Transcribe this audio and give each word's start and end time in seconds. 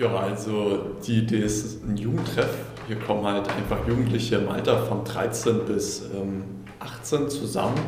also 0.00 0.96
die 1.06 1.18
Idee 1.18 1.40
ist 1.40 1.84
ein 1.84 1.96
Jugendtreff. 1.96 2.56
Hier 2.86 2.96
kommen 2.96 3.24
halt 3.24 3.48
einfach 3.48 3.86
Jugendliche 3.86 4.36
im 4.36 4.48
Alter 4.48 4.84
von 4.86 5.04
13 5.04 5.66
bis 5.66 6.10
ähm, 6.14 6.44
18 6.80 7.28
zusammen. 7.28 7.78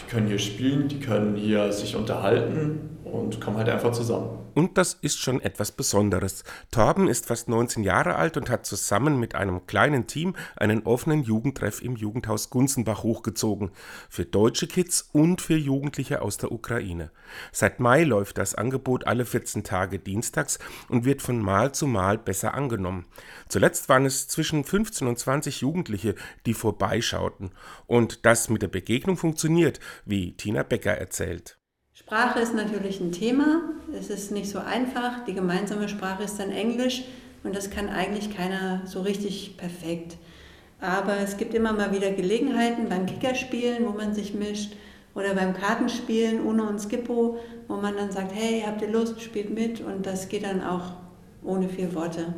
Die 0.00 0.10
können 0.10 0.26
hier 0.26 0.38
spielen, 0.38 0.88
die 0.88 1.00
können 1.00 1.36
hier 1.36 1.72
sich 1.72 1.96
unterhalten 1.96 2.93
und 3.14 3.40
kommen 3.40 3.56
halt 3.56 3.68
einfach 3.68 3.92
zusammen. 3.92 4.38
Und 4.54 4.76
das 4.78 4.94
ist 4.94 5.18
schon 5.18 5.40
etwas 5.40 5.72
Besonderes. 5.72 6.44
Torben 6.70 7.08
ist 7.08 7.26
fast 7.26 7.48
19 7.48 7.82
Jahre 7.82 8.16
alt 8.16 8.36
und 8.36 8.50
hat 8.50 8.66
zusammen 8.66 9.18
mit 9.18 9.34
einem 9.34 9.66
kleinen 9.66 10.06
Team 10.06 10.34
einen 10.56 10.82
offenen 10.82 11.22
Jugendtreff 11.22 11.82
im 11.82 11.96
Jugendhaus 11.96 12.50
Gunzenbach 12.50 13.02
hochgezogen. 13.02 13.70
Für 14.08 14.24
deutsche 14.24 14.66
Kids 14.66 15.08
und 15.12 15.40
für 15.40 15.56
Jugendliche 15.56 16.22
aus 16.22 16.36
der 16.36 16.52
Ukraine. 16.52 17.10
Seit 17.52 17.80
Mai 17.80 18.04
läuft 18.04 18.38
das 18.38 18.54
Angebot 18.54 19.06
alle 19.06 19.24
14 19.24 19.64
Tage 19.64 19.98
dienstags 19.98 20.58
und 20.88 21.04
wird 21.04 21.22
von 21.22 21.40
Mal 21.40 21.72
zu 21.72 21.86
Mal 21.86 22.18
besser 22.18 22.54
angenommen. 22.54 23.06
Zuletzt 23.48 23.88
waren 23.88 24.06
es 24.06 24.28
zwischen 24.28 24.64
15 24.64 25.06
und 25.06 25.18
20 25.18 25.60
Jugendliche, 25.60 26.14
die 26.46 26.54
vorbeischauten. 26.54 27.50
Und 27.86 28.26
das 28.26 28.48
mit 28.48 28.62
der 28.62 28.68
Begegnung 28.68 29.16
funktioniert, 29.16 29.80
wie 30.04 30.36
Tina 30.36 30.62
Becker 30.62 30.92
erzählt. 30.92 31.58
Sprache 32.06 32.40
ist 32.40 32.54
natürlich 32.54 33.00
ein 33.00 33.12
Thema. 33.12 33.62
Es 33.98 34.10
ist 34.10 34.30
nicht 34.30 34.50
so 34.50 34.58
einfach. 34.58 35.24
Die 35.24 35.32
gemeinsame 35.32 35.88
Sprache 35.88 36.24
ist 36.24 36.38
dann 36.38 36.50
Englisch 36.50 37.04
und 37.44 37.56
das 37.56 37.70
kann 37.70 37.88
eigentlich 37.88 38.36
keiner 38.36 38.82
so 38.84 39.00
richtig 39.00 39.56
perfekt. 39.56 40.18
Aber 40.82 41.16
es 41.16 41.38
gibt 41.38 41.54
immer 41.54 41.72
mal 41.72 41.94
wieder 41.94 42.10
Gelegenheiten 42.10 42.90
beim 42.90 43.06
Kickerspielen, 43.06 43.86
wo 43.86 43.92
man 43.92 44.12
sich 44.12 44.34
mischt 44.34 44.76
oder 45.14 45.32
beim 45.32 45.54
Kartenspielen 45.54 46.44
Uno 46.44 46.64
und 46.64 46.78
Skippo, 46.78 47.38
wo 47.68 47.76
man 47.76 47.96
dann 47.96 48.12
sagt, 48.12 48.34
hey, 48.34 48.62
habt 48.66 48.82
ihr 48.82 48.90
Lust, 48.90 49.22
spielt 49.22 49.48
mit 49.54 49.80
und 49.80 50.04
das 50.04 50.28
geht 50.28 50.44
dann 50.44 50.62
auch 50.62 50.92
ohne 51.42 51.70
vier 51.70 51.94
Worte. 51.94 52.34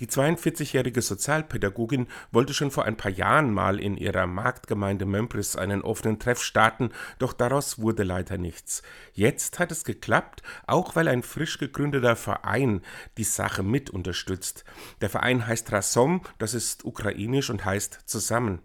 Die 0.00 0.06
42-jährige 0.06 1.02
Sozialpädagogin 1.02 2.08
wollte 2.32 2.54
schon 2.54 2.70
vor 2.70 2.86
ein 2.86 2.96
paar 2.96 3.10
Jahren 3.10 3.52
mal 3.52 3.78
in 3.78 3.98
ihrer 3.98 4.26
Marktgemeinde 4.26 5.04
Mömpris 5.04 5.56
einen 5.56 5.82
offenen 5.82 6.18
Treff 6.18 6.42
starten, 6.42 6.90
doch 7.18 7.34
daraus 7.34 7.78
wurde 7.78 8.02
leider 8.02 8.38
nichts. 8.38 8.82
Jetzt 9.12 9.58
hat 9.58 9.70
es 9.70 9.84
geklappt, 9.84 10.42
auch 10.66 10.96
weil 10.96 11.06
ein 11.06 11.22
frisch 11.22 11.58
gegründeter 11.58 12.16
Verein 12.16 12.80
die 13.18 13.24
Sache 13.24 13.62
mit 13.62 13.90
unterstützt. 13.90 14.64
Der 15.02 15.10
Verein 15.10 15.46
heißt 15.46 15.70
Rasom, 15.70 16.22
das 16.38 16.54
ist 16.54 16.86
ukrainisch 16.86 17.50
und 17.50 17.66
heißt 17.66 18.00
zusammen. 18.06 18.60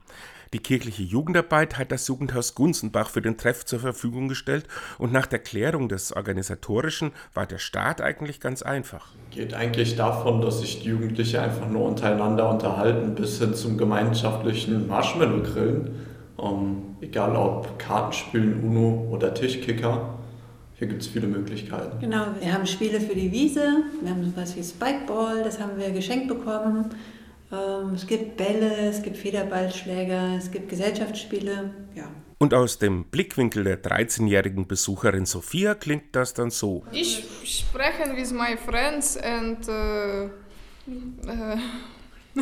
Die 0.55 0.61
kirchliche 0.61 1.03
Jugendarbeit 1.03 1.77
hat 1.77 1.91
das 1.91 2.07
Jugendhaus 2.07 2.55
Gunzenbach 2.55 3.09
für 3.09 3.21
den 3.21 3.35
Treff 3.35 3.65
zur 3.65 3.81
Verfügung 3.81 4.29
gestellt 4.29 4.65
und 4.97 5.11
nach 5.11 5.25
der 5.25 5.39
Klärung 5.39 5.89
des 5.89 6.13
Organisatorischen 6.13 7.11
war 7.33 7.45
der 7.45 7.57
Start 7.57 7.99
eigentlich 7.99 8.39
ganz 8.39 8.61
einfach. 8.61 9.09
Geht 9.31 9.53
eigentlich 9.53 9.97
davon, 9.97 10.39
dass 10.39 10.61
sich 10.61 10.81
die 10.81 10.87
Jugendlichen 10.87 11.41
einfach 11.41 11.67
nur 11.67 11.85
untereinander 11.85 12.49
unterhalten, 12.49 13.15
bis 13.15 13.39
hin 13.39 13.53
zum 13.53 13.77
gemeinschaftlichen 13.77 14.87
Marshmallow-Grillen. 14.87 15.89
Um, 16.37 16.95
egal 17.01 17.35
ob 17.35 17.77
Kartenspielen, 17.77 18.63
Uno 18.63 19.09
oder 19.11 19.33
Tischkicker. 19.33 20.17
Hier 20.75 20.87
gibt 20.87 21.01
es 21.01 21.09
viele 21.09 21.27
Möglichkeiten. 21.27 21.99
Genau, 21.99 22.27
wir 22.39 22.53
haben 22.53 22.65
Spiele 22.65 23.01
für 23.01 23.15
die 23.15 23.29
Wiese, 23.29 23.83
wir 24.01 24.09
haben 24.09 24.23
sowas 24.23 24.55
wie 24.55 24.63
Spikeball, 24.63 25.43
das 25.43 25.59
haben 25.59 25.77
wir 25.77 25.91
geschenkt 25.91 26.29
bekommen. 26.29 26.91
Ähm, 27.51 27.93
es 27.93 28.07
gibt 28.07 28.37
Bälle, 28.37 28.89
es 28.89 29.01
gibt 29.01 29.17
Federballschläger, 29.17 30.35
es 30.37 30.51
gibt 30.51 30.69
Gesellschaftsspiele, 30.69 31.71
ja. 31.93 32.09
Und 32.37 32.53
aus 32.53 32.79
dem 32.79 33.05
Blickwinkel 33.05 33.63
der 33.63 33.81
13-jährigen 33.81 34.67
Besucherin 34.67 35.25
Sophia 35.25 35.73
klingt 35.73 36.15
das 36.15 36.33
dann 36.33 36.49
so. 36.49 36.83
Ich 36.91 37.23
spreche 37.45 38.09
mit 38.13 38.31
meinen 38.33 38.57
friends 38.57 39.17
and 39.17 39.67
uh, 39.69 40.29
uh, 41.25 41.57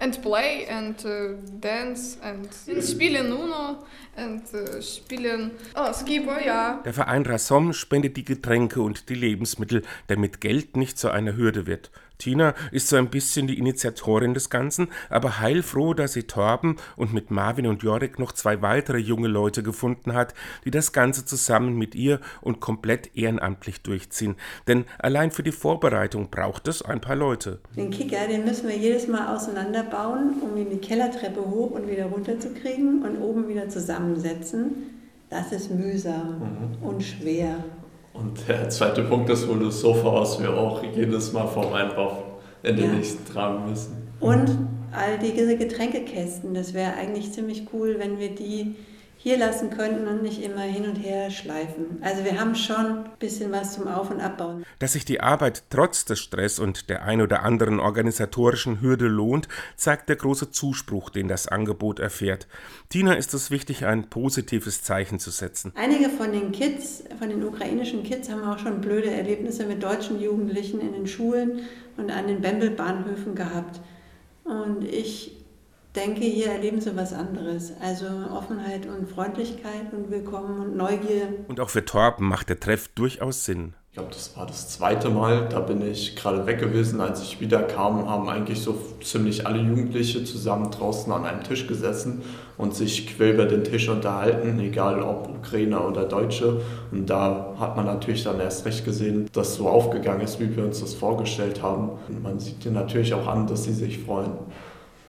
and 0.00 0.20
play 0.20 0.66
and 0.68 1.04
uh, 1.04 1.36
dance 1.60 2.18
and, 2.22 2.48
and 2.68 2.84
spielen 2.84 3.32
Uno 3.32 3.84
and 4.16 4.42
uh, 4.52 4.82
spielen 4.82 5.52
oh, 5.76 5.92
Skipper, 5.92 6.44
ja. 6.44 6.82
Der 6.84 6.92
Verein 6.92 7.24
Rassom 7.24 7.72
spendet 7.72 8.16
die 8.16 8.24
Getränke 8.24 8.82
und 8.82 9.08
die 9.08 9.14
Lebensmittel, 9.14 9.82
damit 10.08 10.40
Geld 10.40 10.76
nicht 10.76 10.98
zu 10.98 11.10
einer 11.10 11.36
Hürde 11.36 11.68
wird. 11.68 11.92
Tina 12.18 12.54
ist 12.70 12.88
so 12.88 12.96
ein 12.96 13.10
bisschen 13.10 13.46
die 13.46 13.58
Initiatorin 13.58 14.34
des 14.34 14.50
Ganzen, 14.50 14.88
aber 15.10 15.40
heilfroh, 15.40 15.94
dass 15.94 16.12
sie 16.12 16.24
Torben 16.24 16.76
und 16.96 17.12
mit 17.12 17.30
Marvin 17.30 17.66
und 17.66 17.82
Jorik 17.82 18.18
noch 18.18 18.32
zwei 18.32 18.62
weitere 18.62 18.98
junge 18.98 19.28
Leute 19.28 19.62
gefunden 19.62 20.14
hat, 20.14 20.34
die 20.64 20.70
das 20.70 20.92
Ganze 20.92 21.24
zusammen 21.24 21.76
mit 21.76 21.94
ihr 21.94 22.20
und 22.40 22.60
komplett 22.60 23.16
ehrenamtlich 23.16 23.82
durchziehen. 23.82 24.36
Denn 24.66 24.84
allein 24.98 25.30
für 25.30 25.42
die 25.42 25.52
Vorbereitung 25.52 26.30
braucht 26.30 26.68
es 26.68 26.82
ein 26.82 27.00
paar 27.00 27.16
Leute. 27.16 27.60
Den 27.76 27.90
Kicker, 27.90 28.26
den 28.28 28.44
müssen 28.44 28.68
wir 28.68 28.76
jedes 28.76 29.08
Mal 29.08 29.34
auseinanderbauen, 29.34 30.40
um 30.40 30.56
ihn 30.56 30.70
die 30.70 30.78
Kellertreppe 30.78 31.40
hoch 31.40 31.72
und 31.72 31.88
wieder 31.88 32.06
runter 32.06 32.38
zu 32.38 32.54
kriegen 32.54 33.02
und 33.02 33.20
oben 33.20 33.48
wieder 33.48 33.68
zusammensetzen. 33.68 34.94
Das 35.30 35.52
ist 35.52 35.70
mühsam 35.70 36.38
mhm. 36.80 36.86
und 36.86 37.02
schwer. 37.02 37.64
Und 38.14 38.48
der 38.48 38.70
zweite 38.70 39.02
Punkt 39.02 39.28
ist 39.28 39.46
wohl 39.48 39.58
das 39.64 39.80
Sofa, 39.80 40.14
was 40.14 40.40
wir 40.40 40.56
auch 40.56 40.82
jedes 40.82 41.32
Mal 41.32 41.46
vom 41.46 41.72
Einkauf 41.72 42.22
in 42.62 42.76
den 42.76 42.86
ja. 42.86 42.92
nächsten 42.92 43.30
tragen 43.30 43.68
müssen. 43.68 44.08
Und 44.20 44.48
all 44.92 45.18
diese 45.18 45.56
Getränkekästen, 45.56 46.54
das 46.54 46.72
wäre 46.72 46.94
eigentlich 46.94 47.32
ziemlich 47.32 47.66
cool, 47.72 47.96
wenn 47.98 48.18
wir 48.18 48.34
die 48.34 48.76
hier 49.24 49.38
lassen 49.38 49.70
könnten 49.70 50.06
und 50.06 50.22
nicht 50.22 50.42
immer 50.42 50.60
hin 50.60 50.84
und 50.84 50.96
her 50.96 51.30
schleifen. 51.30 51.96
Also 52.02 52.24
wir 52.24 52.38
haben 52.38 52.54
schon 52.54 53.04
ein 53.04 53.10
bisschen 53.18 53.50
was 53.52 53.72
zum 53.72 53.88
Auf- 53.88 54.10
und 54.10 54.20
Abbauen. 54.20 54.66
Dass 54.80 54.92
sich 54.92 55.06
die 55.06 55.22
Arbeit 55.22 55.62
trotz 55.70 56.04
des 56.04 56.20
Stress 56.20 56.58
und 56.58 56.90
der 56.90 57.04
ein 57.04 57.22
oder 57.22 57.42
anderen 57.42 57.80
organisatorischen 57.80 58.82
Hürde 58.82 59.06
lohnt, 59.06 59.48
zeigt 59.76 60.10
der 60.10 60.16
große 60.16 60.50
Zuspruch, 60.50 61.08
den 61.08 61.26
das 61.26 61.48
Angebot 61.48 62.00
erfährt. 62.00 62.46
Tina 62.90 63.14
ist 63.14 63.32
es 63.32 63.50
wichtig, 63.50 63.86
ein 63.86 64.10
positives 64.10 64.82
Zeichen 64.82 65.18
zu 65.18 65.30
setzen. 65.30 65.72
Einige 65.74 66.10
von 66.10 66.30
den 66.30 66.52
Kids, 66.52 67.04
von 67.18 67.30
den 67.30 67.42
ukrainischen 67.42 68.02
Kids, 68.02 68.28
haben 68.28 68.44
auch 68.44 68.58
schon 68.58 68.82
blöde 68.82 69.10
Erlebnisse 69.10 69.64
mit 69.64 69.82
deutschen 69.82 70.20
Jugendlichen 70.20 70.82
in 70.82 70.92
den 70.92 71.06
Schulen 71.06 71.62
und 71.96 72.10
an 72.10 72.26
den 72.26 72.42
Bembelbahnhöfen 72.42 73.34
gehabt. 73.34 73.80
Und 74.44 74.84
ich 74.84 75.43
denke, 75.94 76.22
hier 76.22 76.48
erleben 76.48 76.80
sie 76.80 76.96
was 76.96 77.12
anderes. 77.12 77.72
Also 77.80 78.06
Offenheit 78.32 78.86
und 78.86 79.08
Freundlichkeit 79.08 79.92
und 79.92 80.10
Willkommen 80.10 80.60
und 80.60 80.76
Neugier. 80.76 81.28
Und 81.48 81.60
auch 81.60 81.70
für 81.70 81.84
Torben 81.84 82.26
macht 82.26 82.48
der 82.48 82.60
Treff 82.60 82.88
durchaus 82.88 83.44
Sinn. 83.44 83.74
Ich 83.90 83.96
glaube, 83.96 84.12
das 84.12 84.36
war 84.36 84.44
das 84.44 84.70
zweite 84.70 85.08
Mal. 85.08 85.48
Da 85.48 85.60
bin 85.60 85.80
ich 85.88 86.16
gerade 86.16 86.46
weg 86.46 86.58
gewesen. 86.58 87.00
Als 87.00 87.22
ich 87.22 87.40
wieder 87.40 87.62
kam, 87.62 88.08
haben 88.08 88.28
eigentlich 88.28 88.60
so 88.60 88.76
ziemlich 89.00 89.46
alle 89.46 89.60
Jugendliche 89.60 90.24
zusammen 90.24 90.72
draußen 90.72 91.12
an 91.12 91.24
einem 91.24 91.44
Tisch 91.44 91.68
gesessen 91.68 92.22
und 92.58 92.74
sich 92.74 93.06
quer 93.06 93.34
über 93.34 93.44
den 93.44 93.62
Tisch 93.62 93.88
unterhalten, 93.88 94.58
egal 94.58 95.00
ob 95.00 95.28
Ukrainer 95.28 95.86
oder 95.86 96.06
Deutsche. 96.06 96.60
Und 96.90 97.08
da 97.08 97.54
hat 97.60 97.76
man 97.76 97.86
natürlich 97.86 98.24
dann 98.24 98.40
erst 98.40 98.66
recht 98.66 98.84
gesehen, 98.84 99.28
dass 99.32 99.50
es 99.50 99.54
so 99.56 99.68
aufgegangen 99.68 100.22
ist, 100.22 100.40
wie 100.40 100.56
wir 100.56 100.64
uns 100.64 100.80
das 100.80 100.94
vorgestellt 100.94 101.62
haben. 101.62 101.90
Und 102.08 102.20
man 102.20 102.40
sieht 102.40 102.64
dir 102.64 102.72
natürlich 102.72 103.14
auch 103.14 103.28
an, 103.28 103.46
dass 103.46 103.62
sie 103.62 103.72
sich 103.72 104.00
freuen. 104.00 104.32